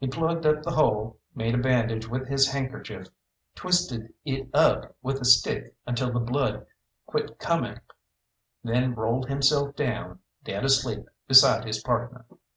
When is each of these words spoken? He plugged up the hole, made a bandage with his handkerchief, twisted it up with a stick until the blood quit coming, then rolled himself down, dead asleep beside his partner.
He 0.00 0.08
plugged 0.08 0.44
up 0.46 0.64
the 0.64 0.72
hole, 0.72 1.20
made 1.32 1.54
a 1.54 1.58
bandage 1.58 2.08
with 2.08 2.26
his 2.26 2.48
handkerchief, 2.48 3.06
twisted 3.54 4.12
it 4.24 4.48
up 4.52 4.96
with 5.00 5.20
a 5.20 5.24
stick 5.24 5.76
until 5.86 6.10
the 6.10 6.18
blood 6.18 6.66
quit 7.06 7.38
coming, 7.38 7.78
then 8.64 8.96
rolled 8.96 9.28
himself 9.28 9.76
down, 9.76 10.18
dead 10.42 10.64
asleep 10.64 11.06
beside 11.28 11.66
his 11.66 11.80
partner. 11.84 12.26